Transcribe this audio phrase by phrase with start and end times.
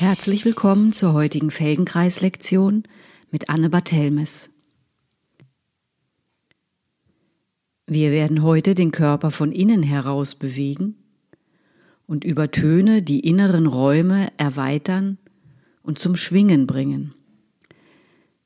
[0.00, 2.84] Herzlich willkommen zur heutigen Felgenkreis-Lektion
[3.30, 4.48] mit Anne Barthelmes.
[7.86, 10.94] Wir werden heute den Körper von innen heraus bewegen
[12.06, 15.18] und über Töne die inneren Räume erweitern
[15.82, 17.12] und zum Schwingen bringen.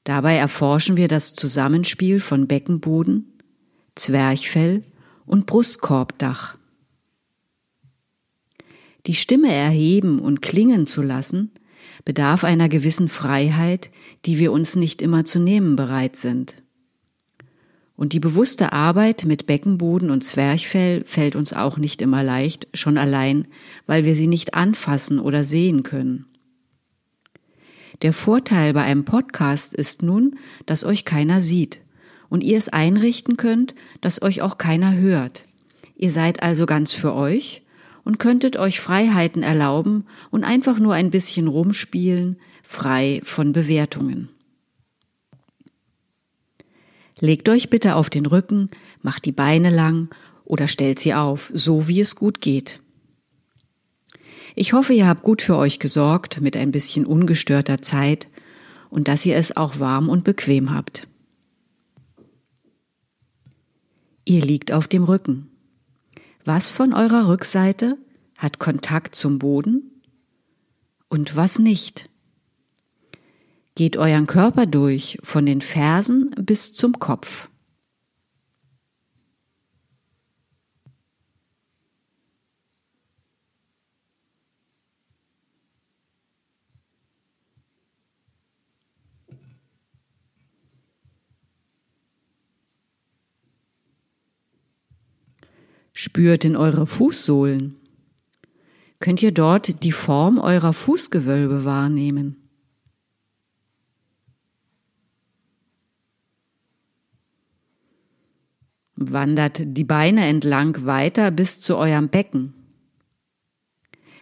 [0.02, 3.32] Dabei erforschen wir das Zusammenspiel von Beckenboden,
[3.94, 4.82] Zwerchfell
[5.24, 6.58] und Brustkorbdach.
[9.06, 11.50] Die Stimme erheben und klingen zu lassen,
[12.04, 13.90] bedarf einer gewissen Freiheit,
[14.24, 16.62] die wir uns nicht immer zu nehmen bereit sind.
[17.96, 22.98] Und die bewusste Arbeit mit Beckenboden und Zwerchfell fällt uns auch nicht immer leicht, schon
[22.98, 23.46] allein,
[23.86, 26.26] weil wir sie nicht anfassen oder sehen können.
[28.02, 31.80] Der Vorteil bei einem Podcast ist nun, dass euch keiner sieht
[32.28, 35.46] und ihr es einrichten könnt, dass euch auch keiner hört.
[35.94, 37.63] Ihr seid also ganz für euch
[38.04, 44.28] und könntet euch Freiheiten erlauben und einfach nur ein bisschen rumspielen, frei von Bewertungen.
[47.20, 48.70] Legt euch bitte auf den Rücken,
[49.02, 52.80] macht die Beine lang oder stellt sie auf, so wie es gut geht.
[54.54, 58.28] Ich hoffe, ihr habt gut für euch gesorgt mit ein bisschen ungestörter Zeit
[58.90, 61.08] und dass ihr es auch warm und bequem habt.
[64.24, 65.53] Ihr liegt auf dem Rücken.
[66.44, 67.96] Was von eurer Rückseite
[68.36, 70.02] hat Kontakt zum Boden
[71.08, 72.10] und was nicht?
[73.74, 77.48] Geht euren Körper durch von den Fersen bis zum Kopf.
[96.16, 97.74] Spürt in eure Fußsohlen.
[99.00, 102.36] Könnt ihr dort die Form eurer Fußgewölbe wahrnehmen?
[108.94, 112.54] Wandert die Beine entlang weiter bis zu eurem Becken.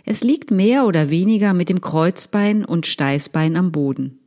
[0.07, 4.19] Es liegt mehr oder weniger mit dem Kreuzbein und Steißbein am Boden.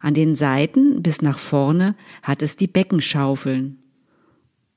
[0.00, 3.79] An den Seiten bis nach vorne hat es die Beckenschaufeln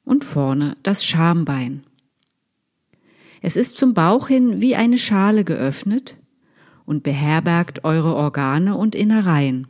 [0.03, 1.83] und vorne das Schambein.
[3.41, 6.17] Es ist zum Bauch hin wie eine Schale geöffnet
[6.85, 9.67] und beherbergt eure Organe und Innereien.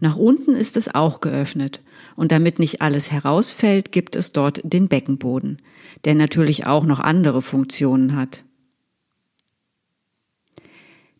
[0.00, 1.80] Nach unten ist es auch geöffnet,
[2.18, 5.62] und damit nicht alles herausfällt, gibt es dort den Beckenboden,
[6.04, 8.44] der natürlich auch noch andere Funktionen hat.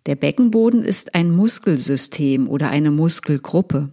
[0.06, 3.92] Der Beckenboden ist ein Muskelsystem oder eine Muskelgruppe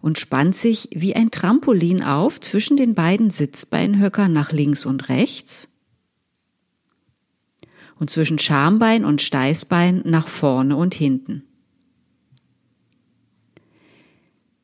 [0.00, 5.68] und spannt sich wie ein Trampolin auf zwischen den beiden Sitzbeinhöckern nach links und rechts
[7.98, 11.44] und zwischen Schambein und Steißbein nach vorne und hinten.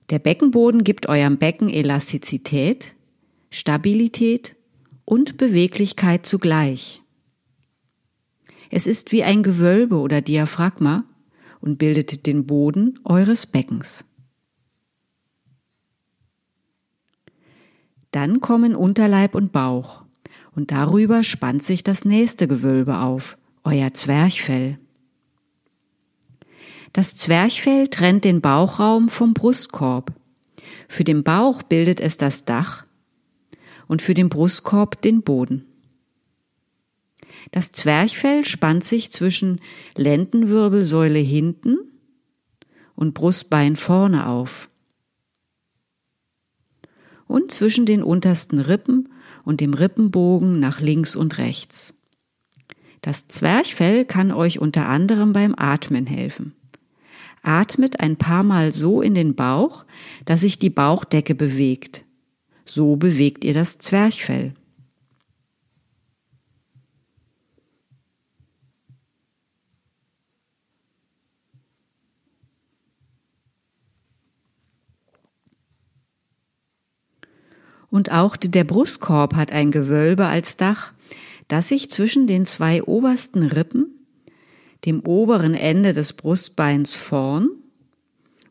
[0.09, 2.95] Der Beckenboden gibt eurem Becken Elastizität,
[3.51, 4.57] Stabilität
[5.05, 7.03] und Beweglichkeit zugleich.
[8.71, 11.05] Es ist wie ein Gewölbe oder Diaphragma
[11.61, 14.05] und bildet den Boden eures Beckens.
[18.11, 20.03] Dann kommen Unterleib und Bauch
[20.55, 24.79] und darüber spannt sich das nächste Gewölbe auf, euer Zwerchfell.
[26.93, 30.13] Das Zwerchfell trennt den Bauchraum vom Brustkorb.
[30.89, 32.87] Für den Bauch bildet es das Dach
[33.87, 35.67] und für den Brustkorb den Boden.
[37.51, 39.61] Das Zwerchfell spannt sich zwischen
[39.97, 41.77] Lendenwirbelsäule hinten
[42.95, 44.71] und Brustbein vorne auf
[47.27, 49.09] und zwischen den untersten Rippen
[49.45, 51.95] und dem Rippenbogen nach links und rechts.
[53.03, 56.55] Das Zwerchfell kann euch unter anderem beim Atmen helfen.
[57.43, 59.85] Atmet ein paar Mal so in den Bauch,
[60.25, 62.05] dass sich die Bauchdecke bewegt.
[62.65, 64.55] So bewegt ihr das Zwerchfell.
[77.97, 80.93] Und auch der Brustkorb hat ein Gewölbe als Dach,
[81.49, 83.87] das sich zwischen den zwei obersten Rippen,
[84.85, 87.49] dem oberen Ende des Brustbeins vorn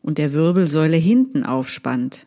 [0.02, 2.26] und der Wirbelsäule hinten aufspannt.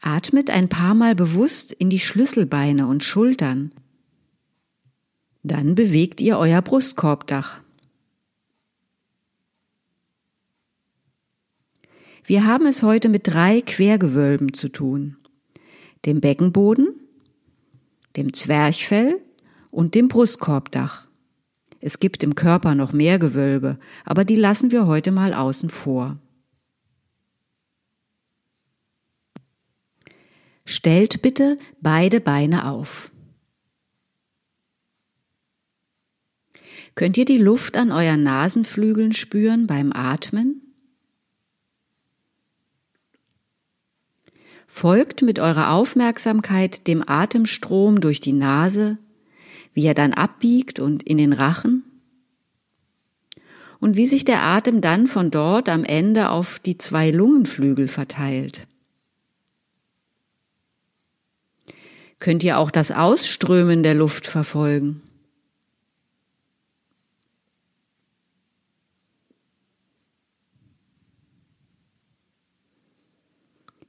[0.00, 3.72] Atmet ein paar Mal bewusst in die Schlüsselbeine und Schultern.
[5.42, 7.62] Dann bewegt ihr euer Brustkorbdach.
[12.28, 15.16] Wir haben es heute mit drei Quergewölben zu tun.
[16.06, 16.88] Dem Beckenboden,
[18.16, 19.20] dem Zwerchfell
[19.70, 21.06] und dem Brustkorbdach.
[21.78, 26.18] Es gibt im Körper noch mehr Gewölbe, aber die lassen wir heute mal außen vor.
[30.64, 33.12] Stellt bitte beide Beine auf.
[36.96, 40.65] Könnt ihr die Luft an euren Nasenflügeln spüren beim Atmen?
[44.78, 48.98] Folgt mit eurer Aufmerksamkeit dem Atemstrom durch die Nase,
[49.72, 51.82] wie er dann abbiegt und in den Rachen
[53.80, 58.66] und wie sich der Atem dann von dort am Ende auf die zwei Lungenflügel verteilt.
[62.18, 65.00] Könnt ihr auch das Ausströmen der Luft verfolgen?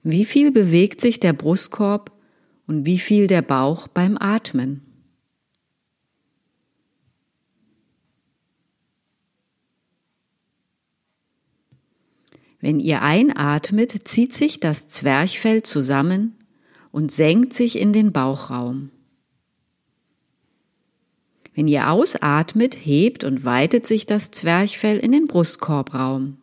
[0.09, 2.13] Wie viel bewegt sich der Brustkorb
[2.65, 4.81] und wie viel der Bauch beim Atmen?
[12.61, 16.37] Wenn ihr einatmet, zieht sich das Zwerchfell zusammen
[16.91, 18.91] und senkt sich in den Bauchraum.
[21.53, 26.37] Wenn ihr ausatmet, hebt und weitet sich das Zwerchfell in den Brustkorbraum.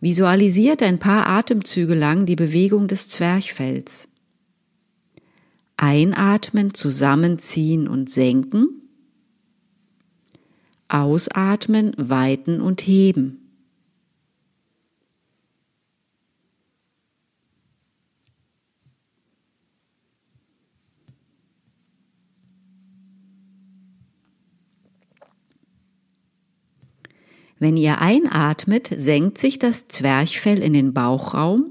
[0.00, 4.08] Visualisiert ein paar Atemzüge lang die Bewegung des Zwerchfells.
[5.76, 8.68] Einatmen, zusammenziehen und senken.
[10.88, 13.39] Ausatmen, weiten und heben.
[27.60, 31.66] Wenn ihr einatmet, senkt sich das Zwerchfell in den Bauchraum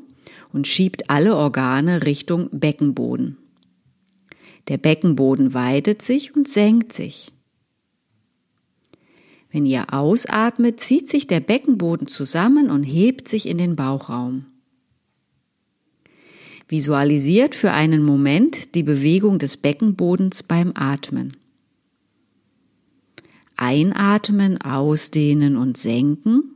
[0.53, 3.37] und schiebt alle Organe Richtung Beckenboden.
[4.67, 7.31] Der Beckenboden weitet sich und senkt sich.
[9.51, 14.45] Wenn ihr ausatmet, zieht sich der Beckenboden zusammen und hebt sich in den Bauchraum.
[16.67, 21.38] Visualisiert für einen Moment die Bewegung des Beckenbodens beim Atmen.
[23.59, 26.55] Einatmen, ausdehnen und senken.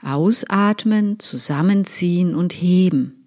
[0.00, 3.24] Ausatmen, zusammenziehen und heben.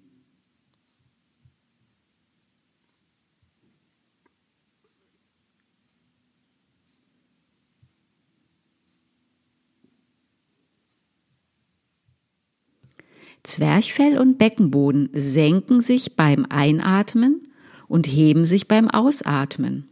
[13.44, 17.48] Zwerchfell und Beckenboden senken sich beim Einatmen
[17.86, 19.88] und heben sich beim Ausatmen.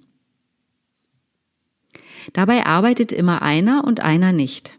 [2.32, 4.78] Dabei arbeitet immer einer und einer nicht.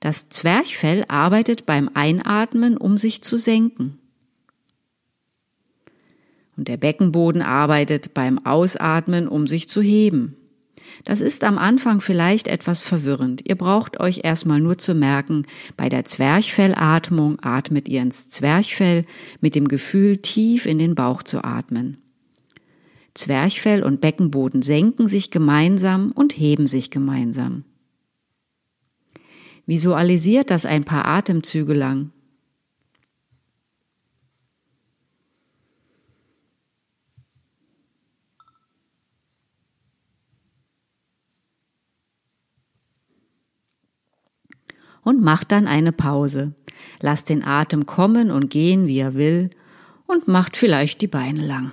[0.00, 3.98] Das Zwerchfell arbeitet beim Einatmen, um sich zu senken.
[6.56, 10.36] Und der Beckenboden arbeitet beim Ausatmen, um sich zu heben.
[11.04, 13.48] Das ist am Anfang vielleicht etwas verwirrend.
[13.48, 19.06] Ihr braucht euch erstmal nur zu merken, bei der Zwerchfellatmung atmet ihr ins Zwerchfell
[19.40, 22.01] mit dem Gefühl, tief in den Bauch zu atmen.
[23.14, 27.64] Zwerchfell und Beckenboden senken sich gemeinsam und heben sich gemeinsam.
[29.66, 32.10] Visualisiert das ein paar Atemzüge lang.
[45.04, 46.54] Und macht dann eine Pause.
[47.00, 49.50] Lasst den Atem kommen und gehen, wie er will,
[50.06, 51.72] und macht vielleicht die Beine lang.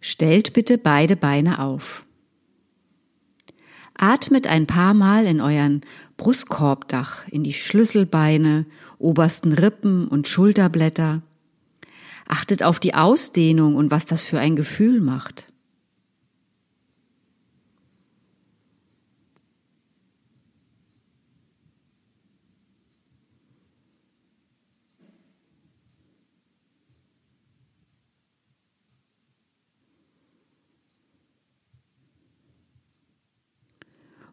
[0.00, 2.04] Stellt bitte beide Beine auf.
[3.94, 5.82] Atmet ein paar Mal in euren
[6.16, 8.64] Brustkorbdach, in die Schlüsselbeine,
[8.98, 11.22] obersten Rippen und Schulterblätter.
[12.26, 15.49] Achtet auf die Ausdehnung und was das für ein Gefühl macht.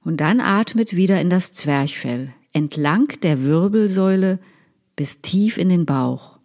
[0.08, 4.40] Und dann atmet wieder in das Zwerchfell, entlang der Wirbelsäule
[4.96, 6.40] bis tief in den Bauch.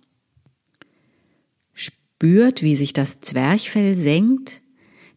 [1.73, 4.63] Spürt, wie sich das Zwerchfell senkt,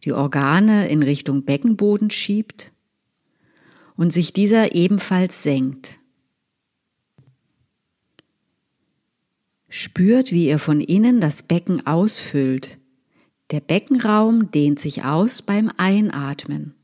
[0.04, 2.70] die Organe in Richtung Beckenboden schiebt
[3.96, 5.98] und sich dieser ebenfalls senkt.
[9.68, 12.78] Spürt, wie ihr von innen das Becken ausfüllt.
[13.50, 16.75] Der Beckenraum dehnt sich aus beim Einatmen.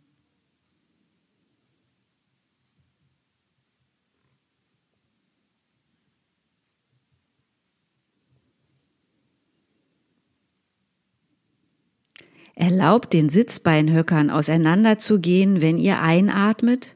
[12.63, 16.95] Erlaubt den Sitzbeinhöckern auseinanderzugehen, wenn ihr einatmet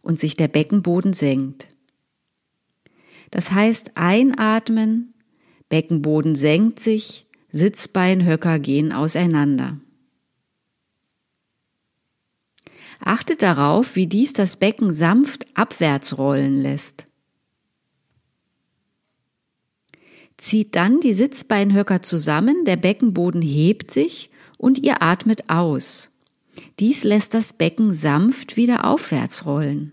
[0.00, 1.66] und sich der Beckenboden senkt.
[3.32, 5.12] Das heißt, einatmen,
[5.68, 9.80] Beckenboden senkt sich, Sitzbeinhöcker gehen auseinander.
[13.00, 17.08] Achtet darauf, wie dies das Becken sanft abwärts rollen lässt.
[20.36, 24.30] Zieht dann die Sitzbeinhöcker zusammen, der Beckenboden hebt sich
[24.62, 26.12] und ihr atmet aus.
[26.78, 29.92] Dies lässt das Becken sanft wieder aufwärts rollen.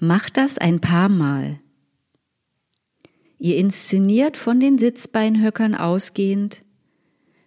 [0.00, 1.60] Macht das ein paar Mal.
[3.38, 6.62] Ihr inszeniert von den Sitzbeinhöckern ausgehend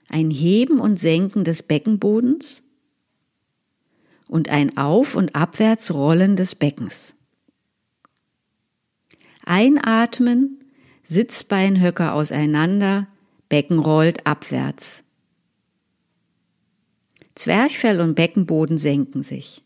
[0.07, 2.63] ein Heben und Senken des Beckenbodens
[4.29, 7.15] und ein Auf- und Abwärtsrollen des Beckens.
[9.43, 10.63] Einatmen,
[11.03, 13.07] Sitzbeinhöcker auseinander,
[13.55, 15.05] Becken rollt abwärts.
[17.35, 19.63] Zwerchfell und Beckenboden senken sich.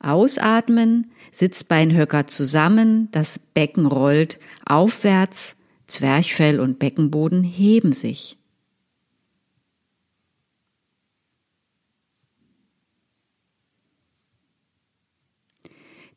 [0.00, 5.54] Ausatmen, Sitzbeinhöcker zusammen, das Becken rollt aufwärts,
[5.86, 8.36] Zwerchfell und Beckenboden heben sich.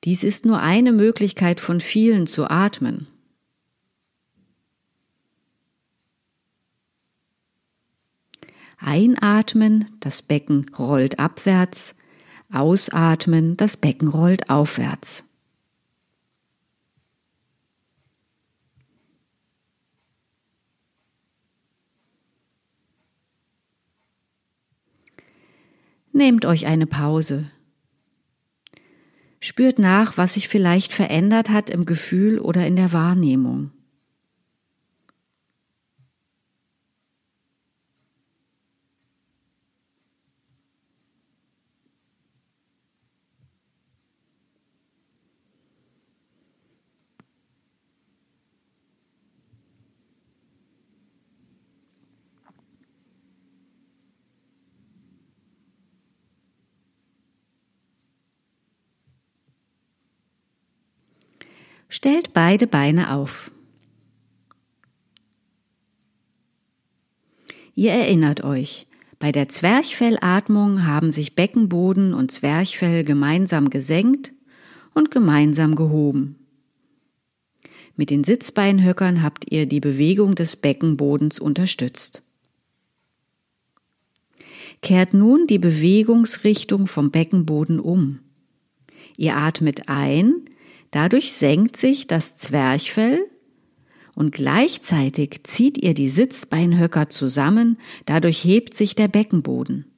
[0.06, 3.06] Dies ist nur eine Möglichkeit von vielen zu atmen.
[8.86, 11.96] Einatmen, das Becken rollt abwärts,
[12.52, 15.24] ausatmen, das Becken rollt aufwärts.
[26.12, 27.50] Nehmt euch eine Pause.
[29.40, 33.72] Spürt nach, was sich vielleicht verändert hat im Gefühl oder in der Wahrnehmung.
[62.06, 63.50] Stellt beide Beine auf.
[67.74, 68.86] Ihr erinnert euch,
[69.18, 74.34] bei der Zwerchfellatmung haben sich Beckenboden und Zwerchfell gemeinsam gesenkt
[74.94, 76.36] und gemeinsam gehoben.
[77.96, 82.22] Mit den Sitzbeinhöckern habt ihr die Bewegung des Beckenbodens unterstützt.
[84.84, 88.20] Kehrt nun die Bewegungsrichtung vom Beckenboden um.
[89.18, 90.46] Ihr atmet ein,
[90.96, 93.30] Dadurch senkt sich das Zwerchfell
[94.14, 99.92] und gleichzeitig zieht ihr die Sitzbeinhöcker zusammen, dadurch hebt sich der Beckenboden.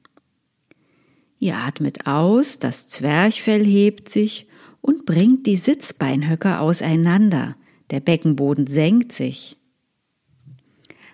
[1.38, 4.48] Ihr atmet aus, das Zwerchfell hebt sich
[4.80, 7.54] und bringt die Sitzbeinhöcker auseinander,
[7.90, 9.56] der Beckenboden senkt sich.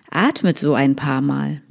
[0.09, 1.61] Atmet so ein paar Mal.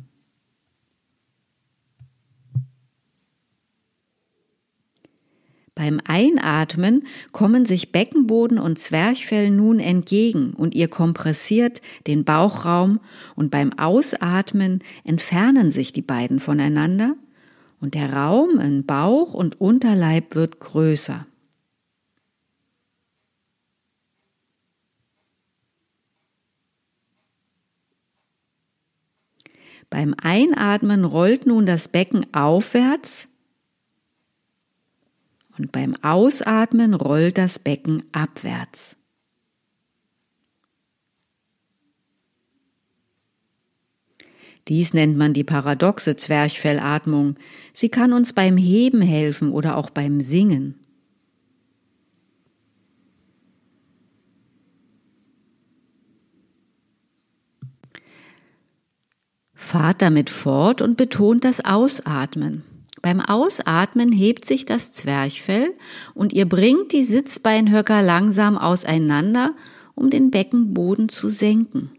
[5.76, 13.00] Beim Einatmen kommen sich Beckenboden und Zwerchfell nun entgegen und ihr kompressiert den Bauchraum
[13.34, 17.16] und beim Ausatmen entfernen sich die beiden voneinander
[17.80, 21.26] und der Raum in Bauch und Unterleib wird größer.
[29.90, 33.28] Beim Einatmen rollt nun das Becken aufwärts
[35.58, 38.96] und beim Ausatmen rollt das Becken abwärts.
[44.68, 47.36] Dies nennt man die paradoxe Zwerchfellatmung.
[47.72, 50.80] Sie kann uns beim Heben helfen oder auch beim Singen.
[59.54, 62.62] Fahrt damit fort und betont das Ausatmen.
[63.04, 65.74] Beim Ausatmen hebt sich das Zwerchfell
[66.14, 69.52] und ihr bringt die Sitzbeinhöcker langsam auseinander,
[69.94, 71.90] um den Beckenboden zu senken.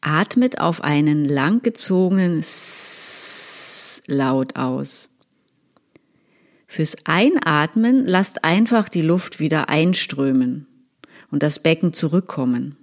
[0.00, 5.10] Atmet auf einen langgezogenen S Laut aus.
[6.66, 10.66] Fürs Einatmen lasst einfach die Luft wieder einströmen
[11.30, 12.78] und das Becken zurückkommen.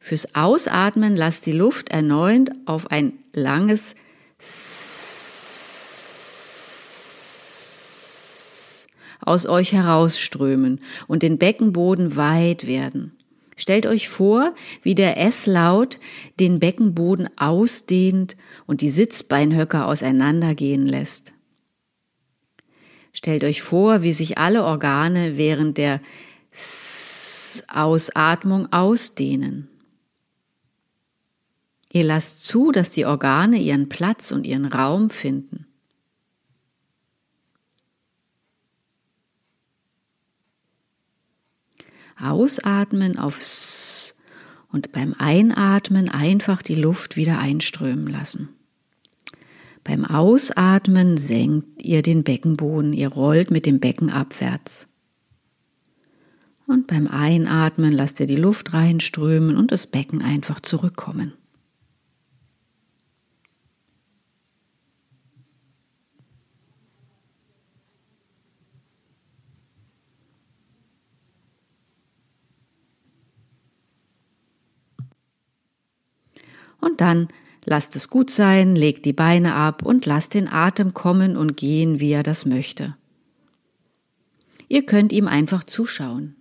[0.00, 3.94] Fürs Ausatmen lasst die Luft erneut auf ein langes
[4.40, 5.07] S
[9.28, 13.12] aus euch herausströmen und den Beckenboden weit werden.
[13.56, 15.98] Stellt euch vor, wie der S-Laut
[16.38, 21.32] den Beckenboden ausdehnt und die Sitzbeinhöcker auseinandergehen lässt.
[23.12, 26.00] Stellt euch vor, wie sich alle Organe während der
[26.52, 29.68] S-Ausatmung ausdehnen.
[31.92, 35.67] Ihr lasst zu, dass die Organe ihren Platz und ihren Raum finden.
[42.20, 44.16] Ausatmen aufs
[44.70, 48.50] und beim Einatmen einfach die Luft wieder einströmen lassen.
[49.84, 54.86] Beim Ausatmen senkt ihr den Beckenboden, ihr rollt mit dem Becken abwärts.
[56.66, 61.32] Und beim Einatmen lasst ihr die Luft reinströmen und das Becken einfach zurückkommen.
[76.80, 77.28] Und dann
[77.64, 82.00] lasst es gut sein, legt die Beine ab und lasst den Atem kommen und gehen,
[82.00, 82.96] wie er das möchte.
[84.68, 86.37] Ihr könnt ihm einfach zuschauen.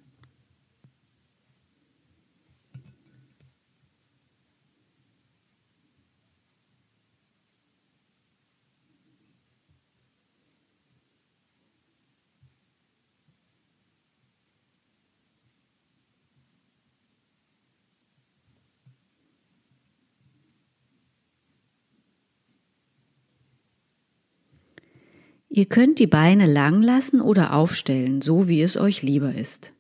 [25.58, 29.74] Ihr könnt die Beine lang lassen oder aufstellen, so wie es euch lieber ist.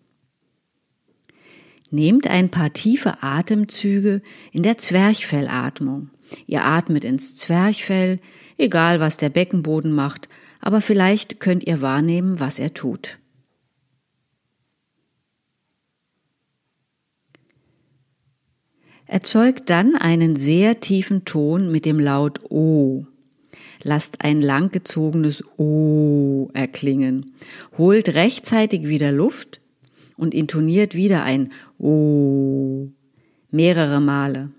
[1.91, 6.09] Nehmt ein paar tiefe Atemzüge in der Zwerchfellatmung.
[6.47, 8.19] Ihr atmet ins Zwerchfell,
[8.57, 10.29] egal was der Beckenboden macht,
[10.61, 13.19] aber vielleicht könnt ihr wahrnehmen, was er tut.
[19.05, 23.05] Erzeugt dann einen sehr tiefen Ton mit dem Laut O.
[23.83, 27.35] Lasst ein langgezogenes O erklingen.
[27.77, 29.61] Holt rechtzeitig wieder Luft
[30.17, 32.89] und intoniert wieder ein O
[33.51, 34.51] mehrere Male.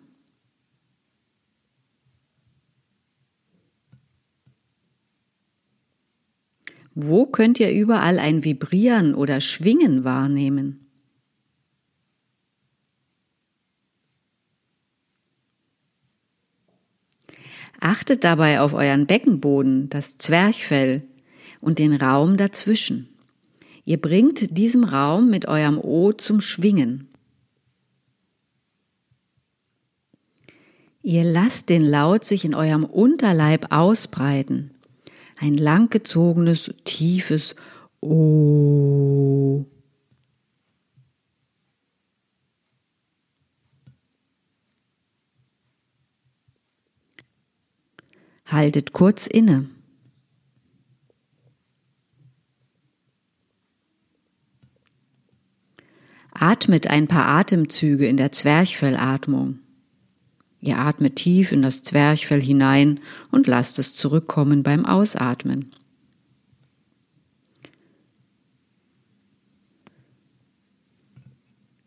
[6.94, 10.87] Wo könnt ihr überall ein Vibrieren oder Schwingen wahrnehmen?
[17.80, 21.02] Achtet dabei auf euren Beckenboden, das Zwerchfell
[21.60, 23.08] und den Raum dazwischen.
[23.84, 27.08] Ihr bringt diesem Raum mit eurem O zum Schwingen.
[31.02, 34.72] Ihr lasst den Laut sich in eurem Unterleib ausbreiten.
[35.40, 37.54] Ein langgezogenes, tiefes
[38.00, 39.64] O.
[48.48, 49.68] Haltet kurz inne.
[56.32, 59.58] Atmet ein paar Atemzüge in der Zwerchfellatmung.
[60.60, 65.74] Ihr atmet tief in das Zwerchfell hinein und lasst es zurückkommen beim Ausatmen.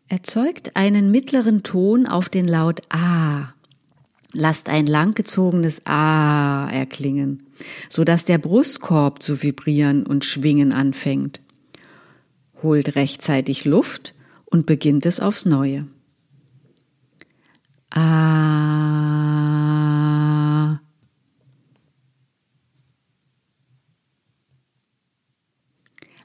[0.06, 3.54] Erzeugt einen mittleren Ton auf den Laut A
[4.34, 7.42] Lasst ein langgezogenes A erklingen,
[7.90, 11.42] so dass der Brustkorb zu vibrieren und schwingen anfängt.
[12.62, 14.14] Holt rechtzeitig Luft
[14.46, 15.86] und beginnt es aufs Neue.
[17.90, 18.62] A.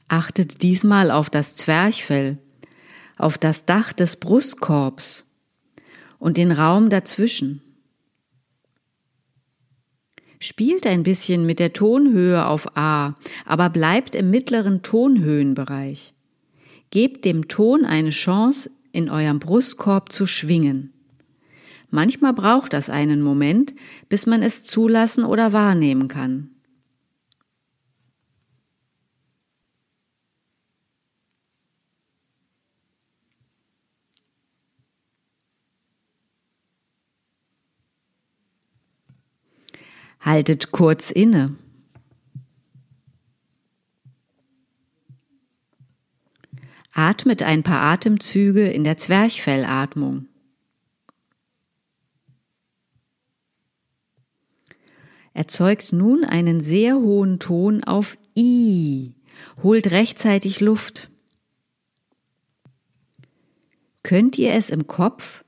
[0.07, 2.37] Achtet diesmal auf das Zwerchfell,
[3.17, 5.25] auf das Dach des Brustkorbs
[6.19, 7.66] und den Raum dazwischen.
[10.39, 16.13] Spielt ein bisschen mit der Tonhöhe auf A, aber bleibt im mittleren Tonhöhenbereich.
[16.91, 20.93] Gebt dem Ton eine Chance, in eurem Brustkorb zu schwingen.
[21.89, 23.73] Manchmal braucht das einen Moment,
[24.09, 26.49] bis man es zulassen oder wahrnehmen kann.
[40.27, 41.55] Haltet kurz inne.
[46.91, 50.27] Atmet ein paar Atemzüge in der Zwerchfellatmung.
[55.33, 59.15] Erzeugt nun einen sehr hohen Ton auf I.
[59.63, 61.09] Holt rechtzeitig Luft.
[64.03, 65.45] Könnt ihr es im Kopf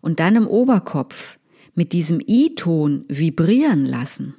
[0.00, 1.38] und dann im Oberkopf
[1.74, 4.34] mit diesem I-Ton vibrieren lassen?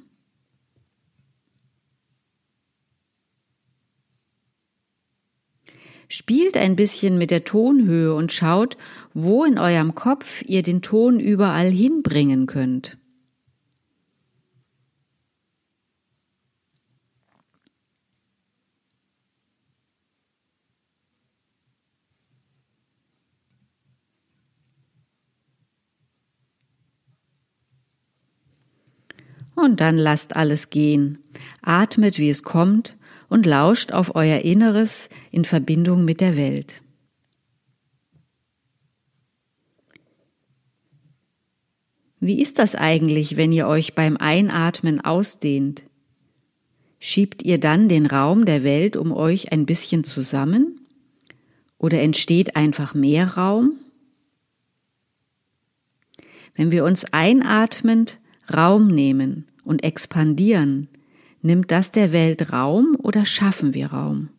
[6.08, 8.76] Spielt ein bisschen mit der Tonhöhe und schaut,
[9.14, 12.98] wo in eurem Kopf ihr den Ton überall hinbringen könnt.
[29.54, 31.18] Und dann lasst alles gehen.
[31.62, 32.96] Atmet, wie es kommt
[33.28, 36.82] und lauscht auf euer Inneres in Verbindung mit der Welt.
[42.20, 45.84] Wie ist das eigentlich, wenn ihr euch beim Einatmen ausdehnt?
[46.98, 50.80] Schiebt ihr dann den Raum der Welt um euch ein bisschen zusammen?
[51.76, 53.72] Oder entsteht einfach mehr Raum?
[56.54, 58.18] Wenn wir uns einatmend
[58.52, 60.88] Raum nehmen und expandieren,
[61.42, 64.30] nimmt das der Welt Raum oder schaffen wir Raum?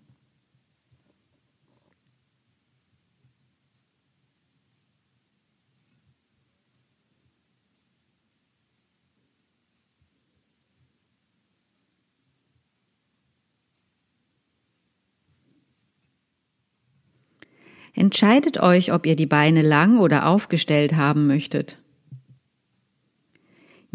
[17.96, 21.80] Entscheidet euch, ob ihr die Beine lang oder aufgestellt haben möchtet.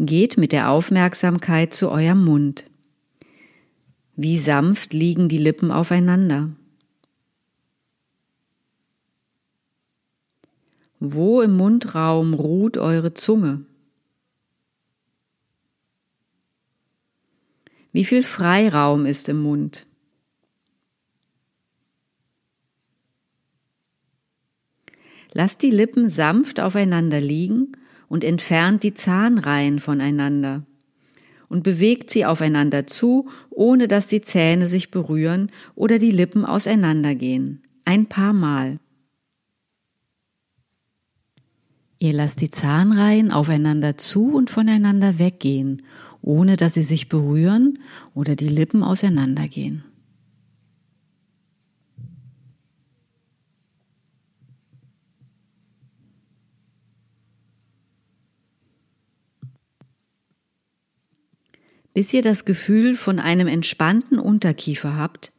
[0.03, 2.65] Geht mit der Aufmerksamkeit zu eurem Mund.
[4.15, 6.49] Wie sanft liegen die Lippen aufeinander.
[10.99, 13.63] Wo im Mundraum ruht eure Zunge?
[17.91, 19.85] Wie viel Freiraum ist im Mund?
[25.31, 27.73] Lasst die Lippen sanft aufeinander liegen
[28.11, 30.63] und entfernt die Zahnreihen voneinander
[31.47, 37.61] und bewegt sie aufeinander zu, ohne dass die Zähne sich berühren oder die Lippen auseinandergehen.
[37.85, 38.79] Ein paar Mal.
[41.99, 45.83] Ihr lasst die Zahnreihen aufeinander zu und voneinander weggehen,
[46.21, 47.79] ohne dass sie sich berühren
[48.13, 49.85] oder die Lippen auseinandergehen.
[61.93, 65.31] Bis ihr das Gefühl von einem entspannten Unterkiefer habt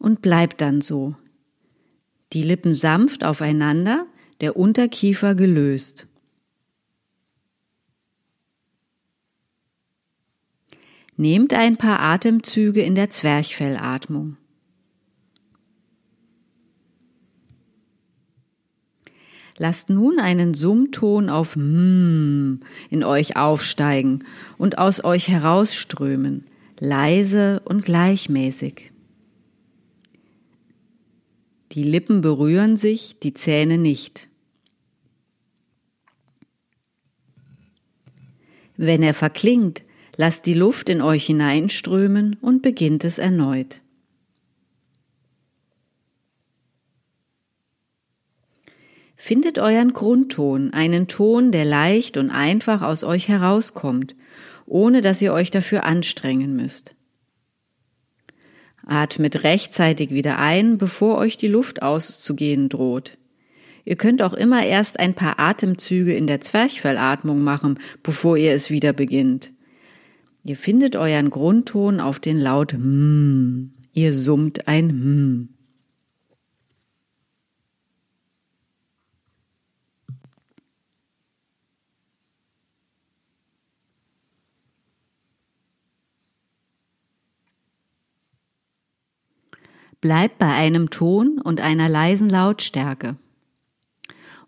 [0.00, 1.14] und bleibt dann so.
[2.32, 4.06] Die Lippen sanft aufeinander,
[4.40, 6.06] der Unterkiefer gelöst.
[11.16, 14.38] Nehmt ein paar Atemzüge in der Zwerchfellatmung.
[19.62, 24.24] Lasst nun einen Summton auf mm in euch aufsteigen
[24.56, 26.46] und aus euch herausströmen,
[26.78, 28.90] leise und gleichmäßig.
[31.72, 34.30] Die Lippen berühren sich, die Zähne nicht.
[38.78, 39.82] Wenn er verklingt,
[40.16, 43.79] lasst die Luft in euch hineinströmen und beginnt es erneut.
[49.22, 54.16] Findet euren Grundton, einen Ton, der leicht und einfach aus euch herauskommt,
[54.64, 56.96] ohne dass ihr euch dafür anstrengen müsst.
[58.86, 63.18] Atmet rechtzeitig wieder ein, bevor euch die Luft auszugehen droht.
[63.84, 68.70] Ihr könnt auch immer erst ein paar Atemzüge in der Zwerchfellatmung machen, bevor ihr es
[68.70, 69.52] wieder beginnt.
[70.44, 73.74] Ihr findet euren Grundton auf den Laut M.
[73.92, 75.59] Ihr summt ein M.
[90.00, 93.16] Bleibt bei einem Ton und einer leisen Lautstärke.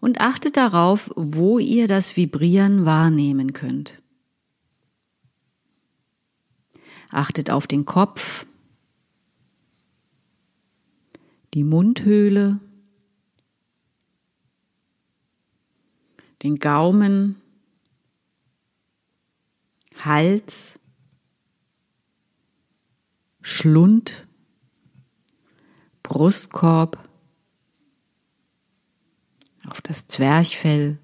[0.01, 4.03] Und achtet darauf, wo ihr das Vibrieren wahrnehmen könnt.
[7.11, 8.47] Achtet auf den Kopf,
[11.55, 12.59] die Mundhöhle,
[16.43, 17.37] den Gaumen.
[20.05, 20.81] Hals,
[23.41, 24.27] Schlund,
[26.13, 26.99] Brustkorb,
[29.67, 30.99] auf das Zwerchfell,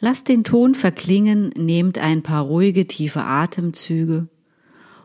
[0.00, 4.28] Lasst den Ton verklingen, nehmt ein paar ruhige, tiefe Atemzüge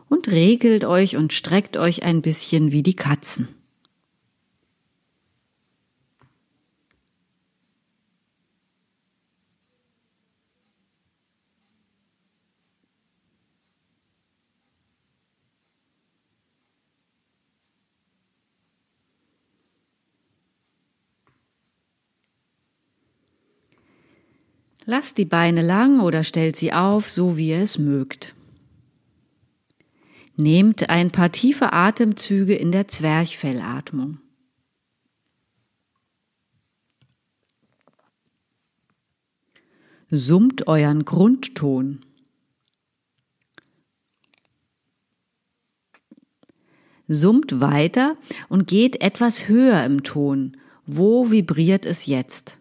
[0.08, 3.61] und regelt euch und streckt euch ein bisschen wie die Katzen.
[24.94, 28.34] Lasst die Beine lang oder stellt sie auf, so wie ihr es mögt.
[30.36, 34.18] Nehmt ein paar tiefe Atemzüge in der Zwerchfellatmung.
[40.10, 42.04] Summt euren Grundton.
[47.08, 48.18] Summt weiter
[48.50, 50.58] und geht etwas höher im Ton.
[50.84, 52.58] Wo vibriert es jetzt?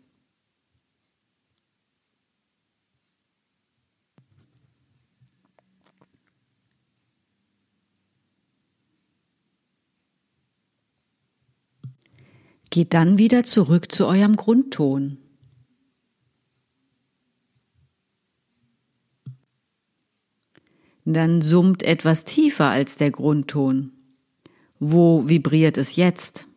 [12.71, 15.17] Geht dann wieder zurück zu eurem Grundton.
[21.03, 23.91] Dann summt etwas tiefer als der Grundton.
[24.79, 26.47] Wo vibriert es jetzt?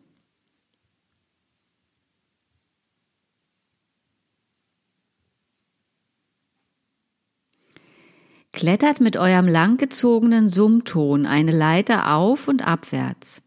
[8.53, 13.44] Klettert mit eurem langgezogenen Summton eine Leiter auf und abwärts.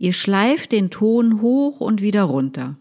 [0.00, 2.78] Ihr schleift den Ton hoch und wieder runter.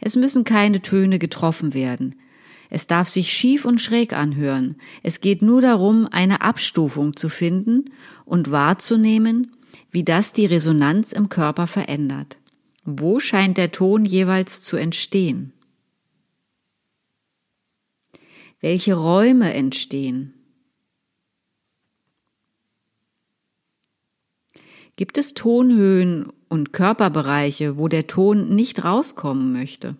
[0.00, 2.16] Es müssen keine Töne getroffen werden.
[2.68, 4.76] Es darf sich schief und schräg anhören.
[5.02, 7.86] Es geht nur darum, eine Abstufung zu finden
[8.26, 9.56] und wahrzunehmen,
[9.90, 12.36] wie das die Resonanz im Körper verändert.
[12.84, 15.54] Wo scheint der Ton jeweils zu entstehen?
[18.60, 20.33] Welche Räume entstehen?
[24.96, 29.96] Gibt es Tonhöhen und Körperbereiche, wo der Ton nicht rauskommen möchte?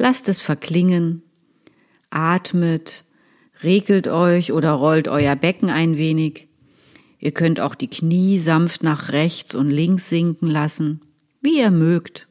[0.00, 1.22] Lasst es verklingen,
[2.10, 3.04] atmet,
[3.62, 6.48] regelt euch oder rollt euer Becken ein wenig.
[7.18, 11.00] Ihr könnt auch die Knie sanft nach rechts und links sinken lassen,
[11.40, 12.26] wie ihr mögt.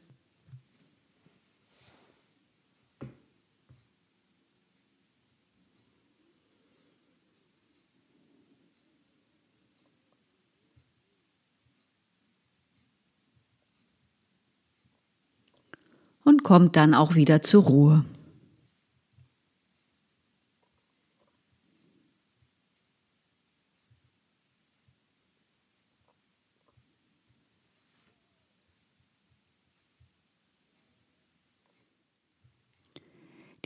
[16.23, 18.05] Und kommt dann auch wieder zur Ruhe.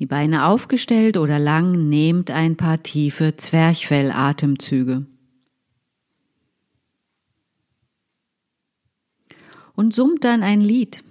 [0.01, 5.05] Die Beine aufgestellt oder lang, nehmt ein paar tiefe Zwerchfellatemzüge.
[9.75, 11.03] Und summt dann ein Lied,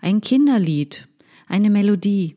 [0.00, 1.08] ein Kinderlied,
[1.48, 2.36] eine Melodie,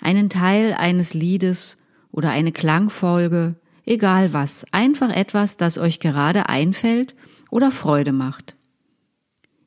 [0.00, 1.76] einen Teil eines Liedes
[2.10, 3.54] oder eine Klangfolge,
[3.86, 7.14] egal was, einfach etwas, das euch gerade einfällt
[7.48, 8.56] oder Freude macht.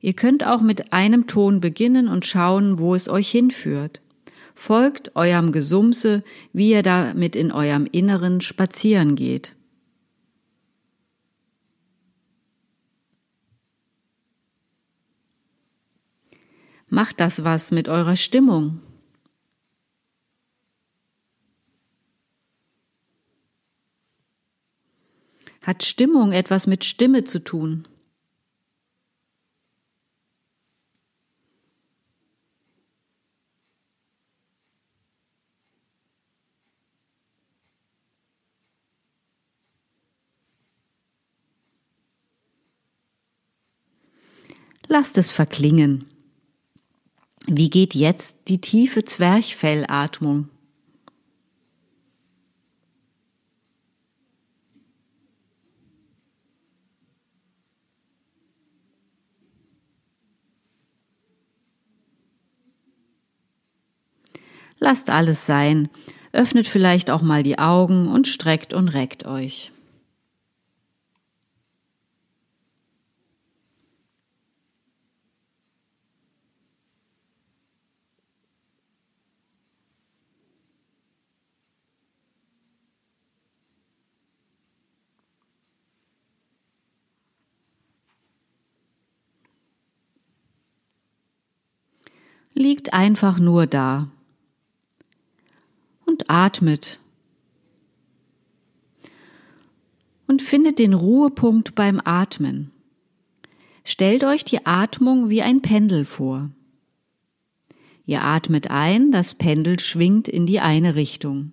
[0.02, 4.02] Ihr könnt auch mit einem Ton beginnen und schauen, wo es euch hinführt.
[4.56, 9.56] Folgt eurem Gesumse, wie ihr damit in eurem Inneren spazieren geht.
[16.88, 18.80] Macht das was mit eurer Stimmung?
[25.62, 27.88] Hat Stimmung etwas mit Stimme zu tun?
[44.98, 46.06] Lasst es verklingen.
[47.48, 50.48] Wie geht jetzt die tiefe Zwerchfellatmung?
[64.80, 65.90] Lasst alles sein,
[66.32, 69.74] öffnet vielleicht auch mal die Augen und streckt und reckt euch.
[92.56, 94.10] Liegt einfach nur da
[96.06, 97.00] und atmet
[100.26, 102.72] und findet den Ruhepunkt beim Atmen.
[103.84, 106.50] Stellt euch die Atmung wie ein Pendel vor.
[108.08, 111.52] Ihr atmet ein, das Pendel schwingt in die eine Richtung.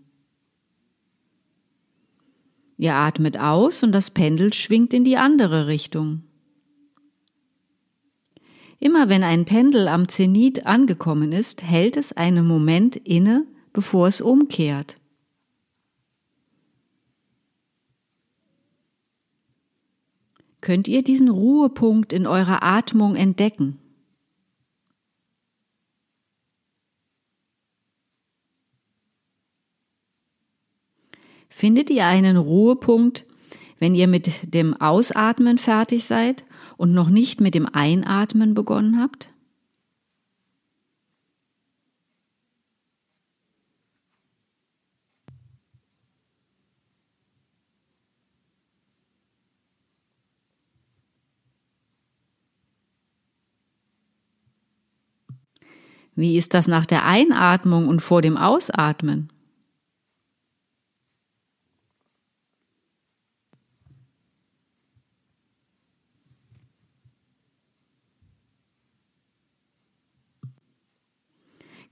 [2.78, 6.22] Ihr atmet aus und das Pendel schwingt in die andere Richtung.
[8.82, 14.20] Immer wenn ein Pendel am Zenit angekommen ist, hält es einen Moment inne, bevor es
[14.20, 14.98] umkehrt.
[20.60, 23.78] Könnt ihr diesen Ruhepunkt in eurer Atmung entdecken?
[31.48, 33.26] Findet ihr einen Ruhepunkt,
[33.78, 36.44] wenn ihr mit dem Ausatmen fertig seid
[36.76, 39.32] und noch nicht mit dem Einatmen begonnen habt?
[56.14, 59.31] Wie ist das nach der Einatmung und vor dem Ausatmen?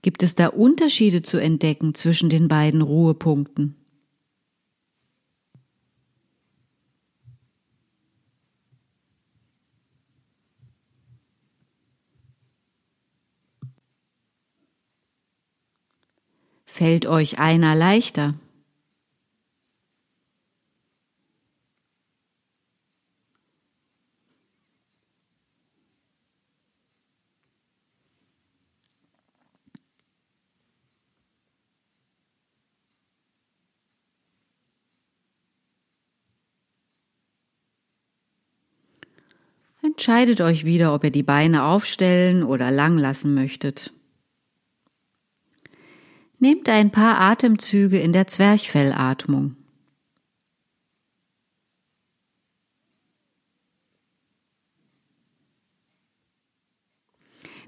[0.02, 3.76] Gibt es da Unterschiede zu entdecken zwischen den beiden Ruhepunkten?
[16.64, 18.34] Fällt euch einer leichter?
[39.82, 43.94] Entscheidet euch wieder, ob ihr die Beine aufstellen oder lang lassen möchtet.
[46.38, 49.56] Nehmt ein paar Atemzüge in der Zwerchfellatmung.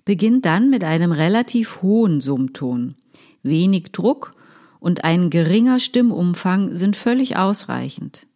[0.04, 2.96] Beginnt dann mit einem relativ hohen Summton.
[3.42, 4.34] Wenig Druck
[4.80, 8.26] und ein geringer Stimmumfang sind völlig ausreichend.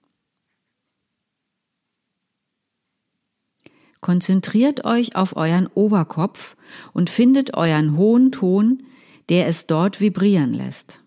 [4.07, 6.57] Konzentriert euch auf euren Oberkopf
[6.93, 8.85] und findet euren hohen Ton,
[9.29, 11.03] der es dort vibrieren lässt.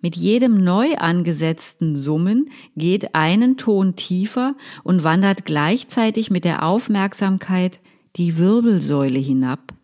[0.00, 7.80] Mit jedem neu angesetzten Summen geht einen Ton tiefer und wandert gleichzeitig mit der Aufmerksamkeit
[8.16, 9.74] die Wirbelsäule hinab.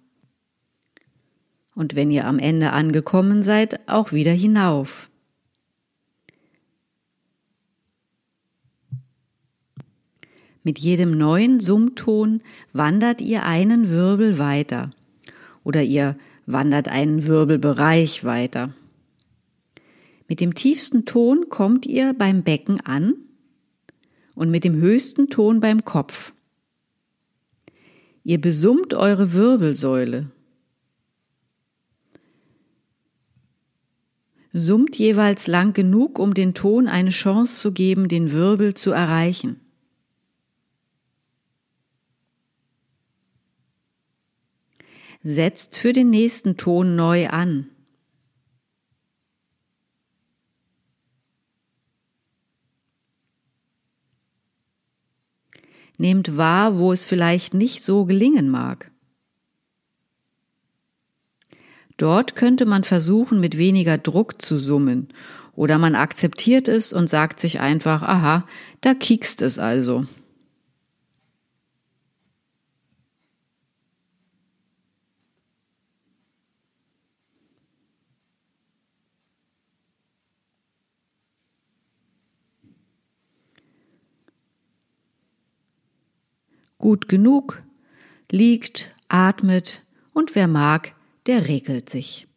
[1.74, 5.10] Und wenn ihr am Ende angekommen seid, auch wieder hinauf.
[10.66, 14.90] Mit jedem neuen Summton wandert ihr einen Wirbel weiter
[15.62, 16.16] oder ihr
[16.46, 18.72] wandert einen Wirbelbereich weiter.
[20.26, 23.14] Mit dem tiefsten Ton kommt ihr beim Becken an
[24.34, 26.32] und mit dem höchsten Ton beim Kopf.
[28.24, 30.30] Ihr besummt eure Wirbelsäule.
[34.54, 39.60] Summt jeweils lang genug, um den Ton eine Chance zu geben, den Wirbel zu erreichen.
[45.24, 47.70] Setzt für den nächsten Ton neu an.
[55.96, 58.90] Nehmt wahr, wo es vielleicht nicht so gelingen mag.
[61.96, 65.08] Dort könnte man versuchen, mit weniger Druck zu summen,
[65.54, 68.46] oder man akzeptiert es und sagt sich einfach, aha,
[68.80, 70.06] da kiekst es also.
[86.84, 87.62] Gut genug,
[88.30, 89.80] liegt, atmet
[90.12, 92.28] und wer mag, der regelt sich.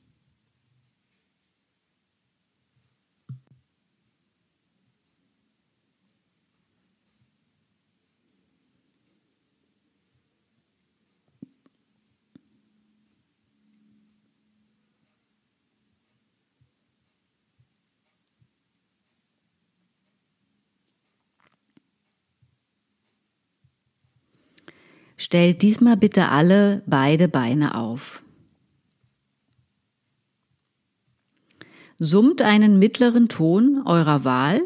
[25.18, 28.24] Stellt diesmal bitte alle beide Beine auf.
[31.98, 34.62] Summt einen mittleren Ton eurer Wahl,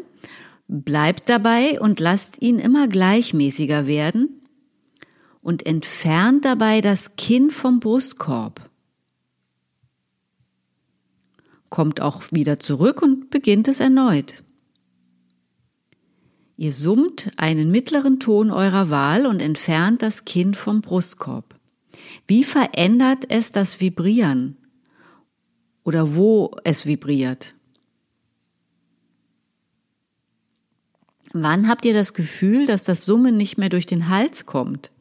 [0.68, 4.42] bleibt dabei und lasst ihn immer gleichmäßiger werden
[5.40, 8.70] und entfernt dabei das Kinn vom Brustkorb.
[11.70, 14.41] Kommt auch wieder zurück und beginnt es erneut.
[16.62, 21.58] Ihr summt einen mittleren Ton eurer Wahl und entfernt das Kinn vom Brustkorb.
[22.28, 24.56] Wie verändert es das Vibrieren?
[25.82, 27.56] Oder wo es vibriert?
[31.32, 34.92] Wann habt ihr das Gefühl, dass das Summen nicht mehr durch den Hals kommt?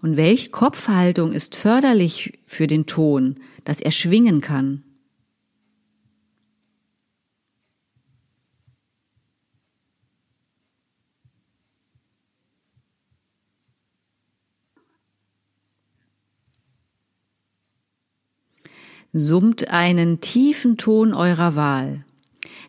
[0.00, 4.83] Und welche Kopfhaltung ist förderlich für den Ton, dass er schwingen kann?
[19.16, 22.04] Summt einen tiefen Ton eurer Wahl.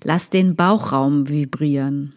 [0.03, 2.13] Lasst den Bauchraum vibrieren.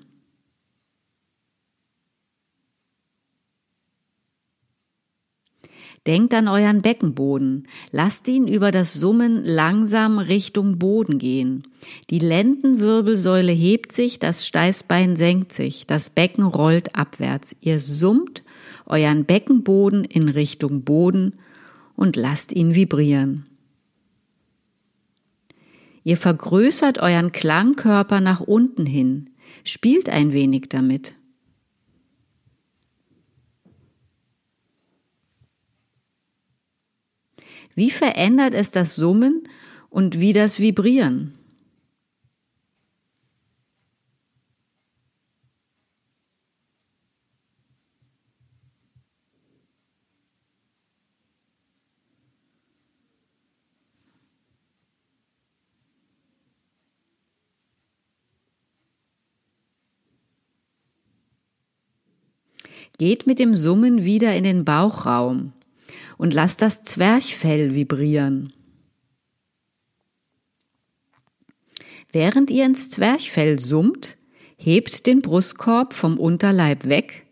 [6.07, 7.69] Denkt an euren Beckenboden.
[7.91, 11.63] Lasst ihn über das Summen langsam Richtung Boden gehen.
[12.11, 17.57] Die Lendenwirbelsäule hebt sich, das Steißbein senkt sich, das Becken rollt abwärts.
[17.63, 18.43] Ihr summt
[18.85, 21.33] euren Beckenboden in Richtung Boden
[21.97, 23.47] und lasst ihn vibrieren.
[26.09, 29.29] Ihr vergrößert euren Klangkörper nach unten hin.
[29.63, 31.17] Spielt ein wenig damit.
[37.75, 39.47] Wie verändert es das Summen
[39.91, 41.38] und wie das Vibrieren?
[62.99, 65.53] Geht mit dem Summen wieder in den Bauchraum
[66.17, 68.53] und lasst das Zwerchfell vibrieren.
[72.13, 74.17] Während ihr ins Zwerchfell summt,
[74.57, 77.27] hebt den Brustkorb vom Unterleib weg,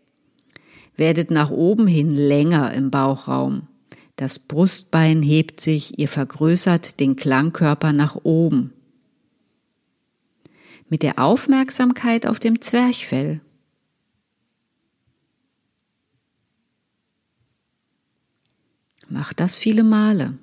[0.95, 3.67] werdet nach oben hin länger im Bauchraum.
[4.15, 8.73] Das Brustbein hebt sich, ihr vergrößert den Klangkörper nach oben.
[10.89, 13.41] Mit der Aufmerksamkeit auf dem Zwerchfell.
[19.09, 20.33] Macht das viele Male.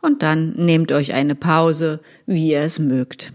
[0.00, 3.32] Und dann nehmt euch eine Pause, wie ihr es mögt.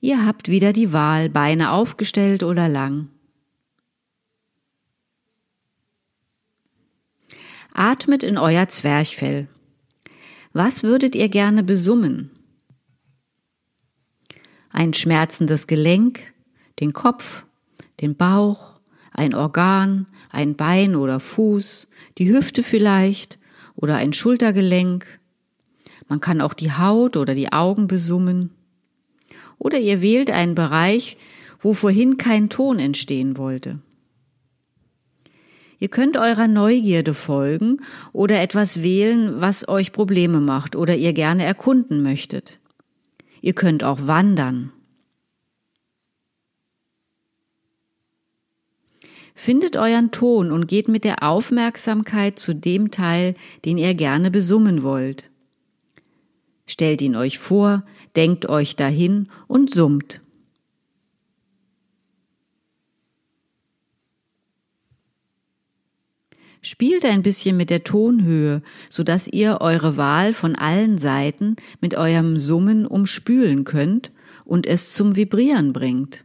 [0.00, 3.08] Ihr habt wieder die Wahl, Beine aufgestellt oder lang.
[7.74, 9.48] Atmet in euer Zwerchfell.
[10.52, 12.30] Was würdet ihr gerne besummen?
[14.70, 16.20] Ein schmerzendes Gelenk,
[16.80, 17.44] den Kopf,
[18.00, 18.80] den Bauch,
[19.12, 21.88] ein Organ, ein Bein oder Fuß,
[22.18, 23.38] die Hüfte vielleicht
[23.76, 25.20] oder ein Schultergelenk.
[26.08, 28.50] Man kann auch die Haut oder die Augen besummen.
[29.60, 31.18] Oder ihr wählt einen Bereich,
[31.60, 33.78] wo vorhin kein Ton entstehen wollte.
[35.78, 37.78] Ihr könnt eurer Neugierde folgen
[38.12, 42.58] oder etwas wählen, was euch Probleme macht oder ihr gerne erkunden möchtet.
[43.42, 44.72] Ihr könnt auch wandern.
[49.34, 53.34] Findet euren Ton und geht mit der Aufmerksamkeit zu dem Teil,
[53.64, 55.30] den ihr gerne besummen wollt.
[56.66, 57.84] Stellt ihn euch vor,
[58.16, 60.20] denkt euch dahin und summt.
[66.62, 71.94] Spielt ein bisschen mit der Tonhöhe, so dass ihr eure Wahl von allen Seiten mit
[71.94, 74.12] eurem Summen umspülen könnt
[74.44, 76.24] und es zum Vibrieren bringt.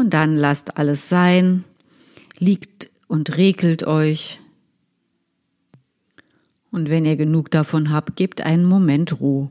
[0.00, 1.64] Und dann lasst alles sein,
[2.38, 4.40] liegt und regelt euch.
[6.70, 9.50] Und wenn ihr genug davon habt, gebt einen Moment Ruhe.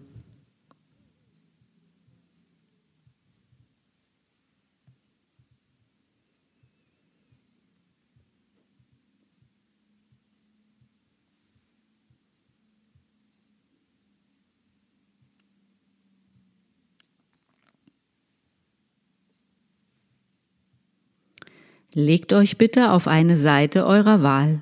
[21.99, 24.61] Legt euch bitte auf eine Seite eurer Wahl.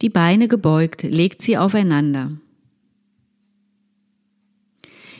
[0.00, 2.32] Die Beine gebeugt, legt sie aufeinander.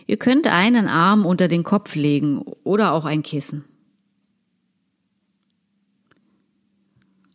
[0.06, 3.66] Ihr könnt einen Arm unter den Kopf legen oder auch ein Kissen.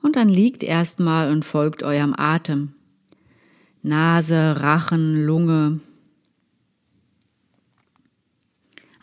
[0.01, 2.74] Und dann liegt erstmal und folgt eurem Atem.
[3.84, 5.82] Nase, Rachen, Lunge,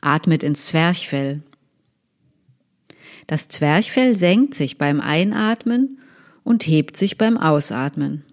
[0.00, 1.42] Atmet ins Zwerchfell.
[3.26, 5.98] Das Zwerchfell senkt sich beim Einatmen
[6.42, 8.24] und hebt sich beim Ausatmen.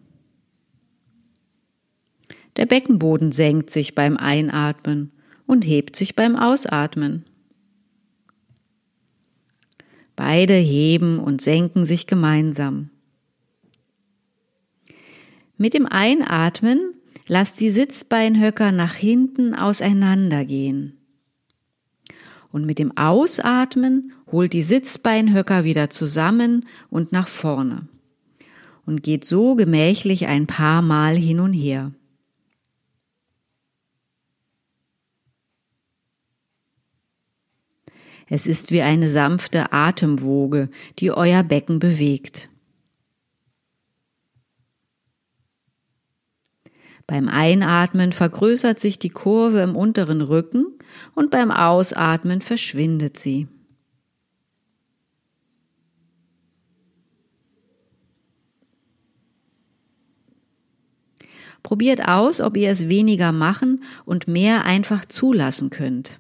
[2.56, 5.12] Der Beckenboden senkt sich beim Einatmen
[5.46, 7.26] und hebt sich beim Ausatmen.
[10.16, 12.90] Beide heben und senken sich gemeinsam.
[15.58, 16.96] Mit dem Einatmen
[17.28, 20.98] lasst die Sitzbeinhöcker nach hinten auseinandergehen.
[22.58, 27.88] Und mit dem Ausatmen holt die Sitzbeinhöcker wieder zusammen und nach vorne.
[28.84, 31.92] Und geht so gemächlich ein paar Mal hin und her.
[38.28, 42.50] Es ist wie eine sanfte Atemwoge, die euer Becken bewegt.
[47.08, 50.66] Beim Einatmen vergrößert sich die Kurve im unteren Rücken
[51.16, 53.48] und beim Ausatmen verschwindet sie.
[61.64, 66.20] Probiert aus, ob ihr es weniger machen und mehr einfach zulassen könnt.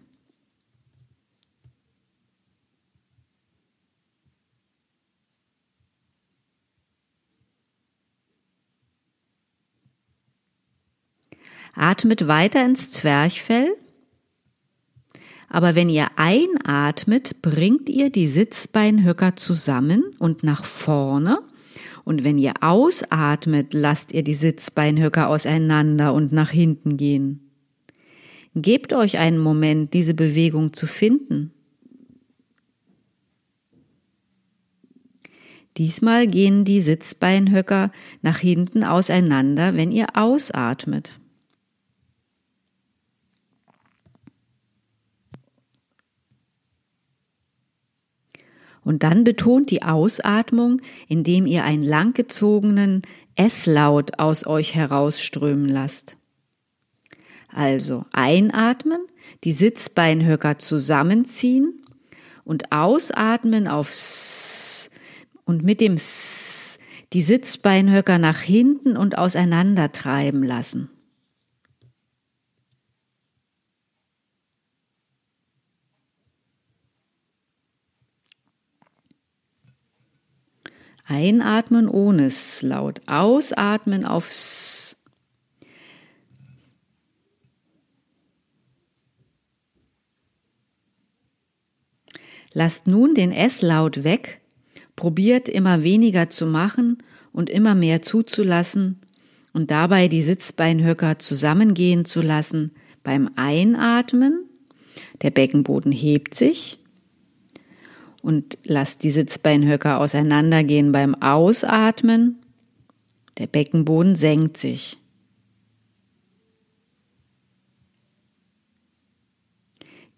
[11.78, 13.69] Atmet weiter ins Zwerchfell.
[15.47, 21.39] Aber wenn ihr einatmet, bringt ihr die Sitzbeinhöcker zusammen und nach vorne.
[22.03, 27.51] Und wenn ihr ausatmet, lasst ihr die Sitzbeinhöcker auseinander und nach hinten gehen.
[28.55, 31.53] Gebt euch einen Moment, diese Bewegung zu finden.
[35.78, 37.91] Diesmal gehen die Sitzbeinhöcker
[38.23, 41.19] nach hinten auseinander, wenn ihr ausatmet.
[48.88, 53.01] Und dann betont die Ausatmung, indem ihr einen langgezogenen
[53.35, 56.15] S-Laut aus euch herausströmen lasst.
[57.49, 59.01] Also einatmen,
[59.43, 61.83] die Sitzbeinhöcker zusammenziehen
[62.45, 64.89] und ausatmen auf S
[65.43, 66.79] und mit dem S
[67.11, 70.89] die Sitzbeinhöcker nach hinten und auseinander treiben lassen.
[81.07, 83.01] Einatmen ohne S laut.
[83.07, 84.97] Ausatmen auf S.
[92.53, 94.41] Lasst nun den S-Laut weg,
[94.95, 98.99] probiert immer weniger zu machen und immer mehr zuzulassen
[99.53, 102.71] und dabei die Sitzbeinhöcker zusammengehen zu lassen
[103.03, 104.49] beim Einatmen.
[105.21, 106.79] Der Beckenboden hebt sich
[108.28, 112.39] und lasst die Sitzbeinhöcker auseinandergehen beim Ausatmen.
[113.38, 114.97] Der Beckenboden senkt sich.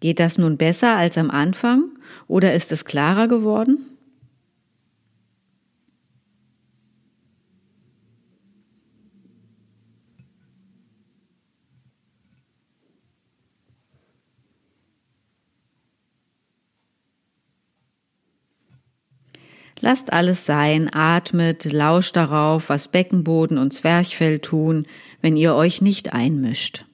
[0.00, 1.84] Geht das nun besser als am Anfang
[2.26, 3.89] oder ist es klarer geworden?
[19.80, 24.86] Lasst alles sein, atmet, lauscht darauf, was Beckenboden und Zwerchfell tun,
[25.22, 26.84] wenn ihr euch nicht einmischt.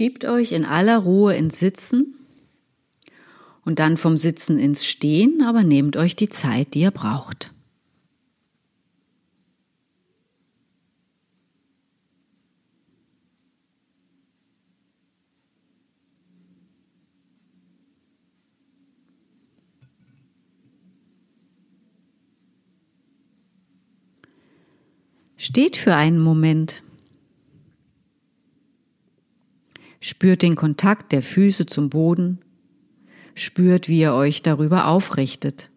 [0.00, 2.14] Schiebt euch in aller Ruhe ins Sitzen
[3.66, 7.52] und dann vom Sitzen ins Stehen, aber nehmt euch die Zeit, die ihr braucht.
[25.36, 26.82] Steht für einen Moment.
[30.00, 32.38] Spürt den Kontakt der Füße zum Boden.
[33.34, 35.70] Spürt, wie ihr euch darüber aufrichtet.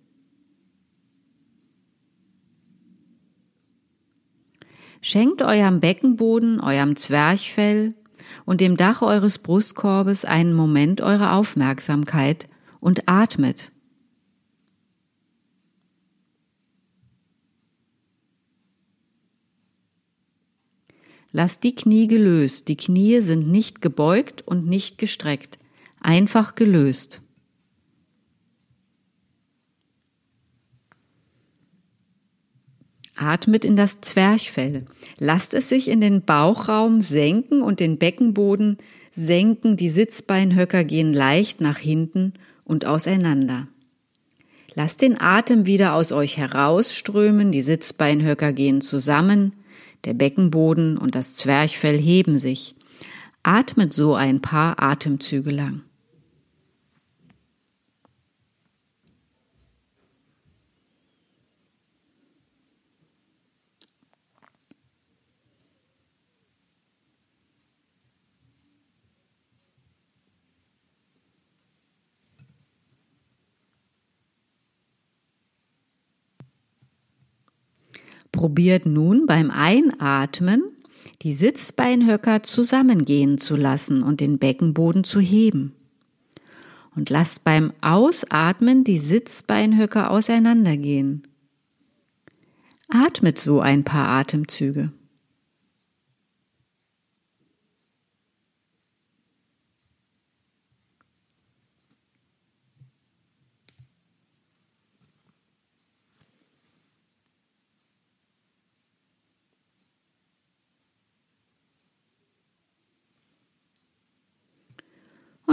[5.01, 7.89] Schenkt eurem Beckenboden, eurem Zwerchfell
[8.45, 12.47] und dem Dach eures Brustkorbes einen Moment eurer Aufmerksamkeit
[12.79, 13.72] und atmet.
[21.35, 22.67] Lass die Knie gelöst.
[22.67, 25.57] Die Knie sind nicht gebeugt und nicht gestreckt.
[25.99, 27.21] Einfach gelöst.
[33.15, 34.85] Atmet in das Zwerchfell.
[35.17, 38.77] Lasst es sich in den Bauchraum senken und den Beckenboden
[39.15, 39.75] senken.
[39.75, 43.67] Die Sitzbeinhöcker gehen leicht nach hinten und auseinander.
[44.75, 47.51] Lasst den Atem wieder aus euch herausströmen.
[47.51, 49.53] Die Sitzbeinhöcker gehen zusammen.
[50.05, 52.75] Der Beckenboden und das Zwerchfell heben sich.
[53.43, 55.81] Atmet so ein paar Atemzüge lang.
[78.33, 80.63] Probiert nun beim Einatmen
[81.21, 85.73] die Sitzbeinhöcker zusammengehen zu lassen und den Beckenboden zu heben.
[86.95, 91.27] Und lasst beim Ausatmen die Sitzbeinhöcker auseinandergehen.
[92.89, 94.91] Atmet so ein paar Atemzüge.